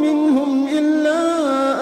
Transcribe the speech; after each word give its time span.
منهم 0.00 0.66
إلا 0.78 1.18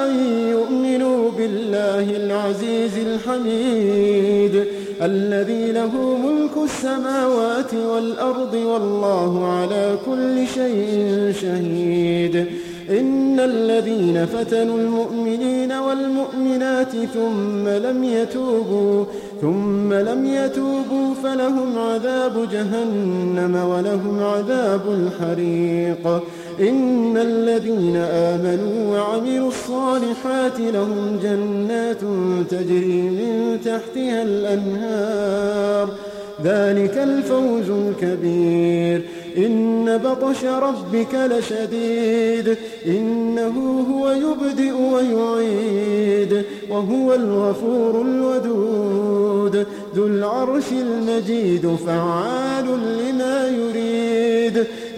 أن 0.09 0.13
يؤمنوا 0.51 1.31
بالله 1.31 2.17
العزيز 2.17 2.93
الحميد 2.99 4.65
الذي 5.03 5.73
له 5.73 6.17
ملك 6.17 6.51
السماوات 6.65 7.75
والأرض 7.75 8.55
والله 8.55 9.47
على 9.49 9.97
كل 10.07 10.47
شيء 10.55 11.33
شهيد 11.41 12.47
إن 12.91 13.41
الذين 13.41 14.27
فتنوا 14.27 14.79
المؤمنين 14.79 15.73
والمؤمنات 15.73 16.91
ثم 17.15 17.69
لم 17.69 18.05
يتوبوا 18.05 19.05
ثم 19.41 19.93
لم 19.95 20.27
يتوبوا 20.27 21.15
فلهم 21.23 21.79
عذاب 21.79 22.49
جهنم 22.53 23.57
ولهم 23.71 24.21
عذاب 24.23 24.81
الحريق 24.89 26.23
إن 26.61 27.17
الذين 27.17 27.97
آمنوا 27.97 28.97
وعملوا 28.99 29.49
الصالحات 29.49 30.61
لهم 30.61 31.19
جنات 31.23 32.01
تجري 32.51 33.03
من 33.03 33.59
تحتها 33.65 34.23
الأنهار 34.23 35.89
ذلك 36.45 36.99
الفوز 36.99 37.71
الكبير 37.71 39.03
إن 39.37 39.99
بطش 39.99 40.45
ربك 40.45 41.15
لشديد 41.15 42.57
إنه 42.87 43.85
هو 43.93 44.11
يبدئ 44.11 44.73
ويعيد 44.95 46.43
وهو 46.71 47.15
الغفور 47.15 48.03
الودود 48.03 49.67
ذو 49.95 50.07
العرش 50.07 50.65
المجيد 50.73 51.77
فعال 51.87 52.65
لما 52.99 53.49
يريد 53.49 53.94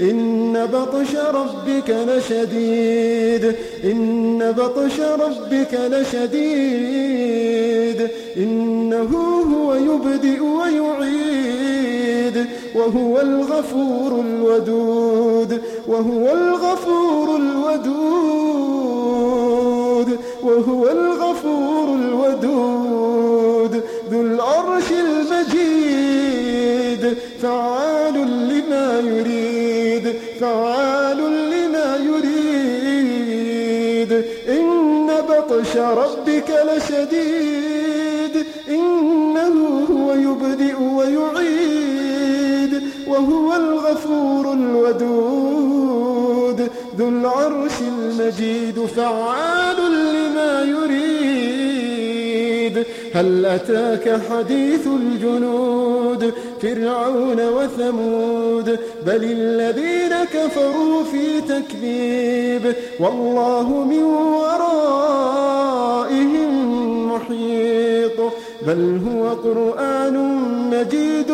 إن 0.00 0.66
بطش 0.72 1.14
ربك 1.34 1.90
لشديد 2.08 3.54
إن 3.84 4.38
بطش 4.58 5.00
ربك 5.00 5.80
لشديد 5.90 8.08
إنه 8.36 9.18
هو 9.54 9.74
يبدئ 9.74 10.40
ويعيد 10.42 12.46
وهو 12.74 13.20
الغفور 13.20 14.20
الودود 14.20 15.60
وهو 15.88 16.32
الغفور 16.32 17.36
الودود 17.36 20.18
وهو 20.42 20.88
الغفور 20.90 21.94
الودود 21.96 23.80
ذو 24.12 24.20
العرش 24.20 24.84
المجيد 24.92 27.16
فعلا 27.42 27.75
فعال 30.40 31.16
لما 31.50 31.96
يريد 31.96 34.12
إن 34.48 35.06
بطش 35.28 35.76
ربك 35.76 36.44
لشديد 36.66 38.44
إنه 38.68 39.84
هو 39.90 40.12
يبدئ 40.14 40.76
ويعيد 40.80 42.82
وهو 43.08 43.54
الغفور 43.54 44.52
الودود 44.52 46.68
ذو 46.98 47.08
العرش 47.08 47.72
المجيد 47.98 48.84
فعال 48.96 49.76
لما 49.76 50.62
يريد 50.62 52.84
هل 53.14 53.46
أتاك 53.46 54.20
حديث 54.30 54.86
الجنود 54.86 55.65
فرعون 56.62 57.48
وثمود 57.48 58.78
بل 59.06 59.24
الذين 59.24 60.24
كفروا 60.24 61.02
في 61.04 61.40
تكذيب 61.40 62.74
والله 63.00 63.68
من 63.70 64.02
ورائهم 64.62 66.52
محيط 67.12 68.20
بل 68.66 69.00
هو 69.10 69.28
قرآن 69.28 70.14
مجيد 70.70 71.26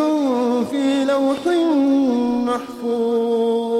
في 0.70 1.04
لوح 1.04 1.54
محفوظ 2.46 3.71